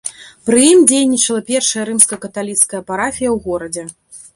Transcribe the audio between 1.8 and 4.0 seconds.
рымска-каталіцкая парафія у горадзе.